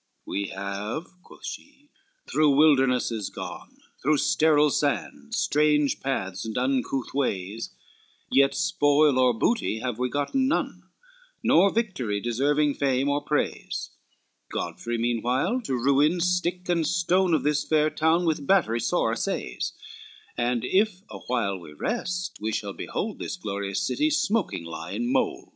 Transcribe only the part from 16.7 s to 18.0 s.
and stone Of this fair